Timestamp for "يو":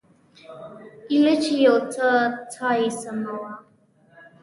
1.65-1.77